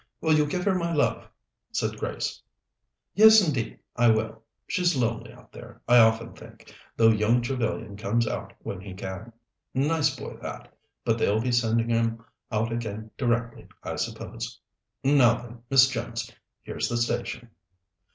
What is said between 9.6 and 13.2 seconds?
Nice boy that, but they'll be sending him out again